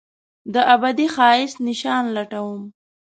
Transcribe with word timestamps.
دابدي 0.53 1.07
ښایست 1.13 1.57
نشان 1.67 2.03
لټوم 2.15 2.61